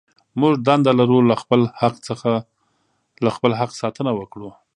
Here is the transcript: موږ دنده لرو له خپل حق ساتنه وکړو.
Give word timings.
موږ 0.39 0.53
دنده 0.67 0.91
لرو 0.99 1.19
له 1.29 1.35
خپل 3.37 3.51
حق 3.63 3.71
ساتنه 3.81 4.11
وکړو. 4.15 4.49